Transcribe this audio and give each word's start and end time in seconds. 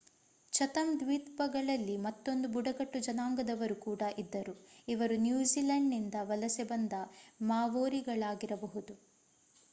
Chatham 0.53 0.99
ದ್ವೀಪಗಳಲ್ಲಿ 0.99 1.97
ಮತ್ತೊಂದು 1.97 2.47
ಬುಡಕಟ್ಟು 2.49 2.99
ಜನಾಂಗದವರು 2.99 3.75
ಕೂಡ 3.79 4.01
ಇದ್ದರು 4.17 4.53
ಇವರು 4.87 5.17
ನ್ಯೂಜಿಲೆಂಡ್‌ನಿಂದ 5.17 6.15
ವಲಸೆ 6.23 6.63
ಬಂದ 6.63 6.93
ಮಾವೋರಿಗಳಾಗಿರಬಹುದು 7.43 8.95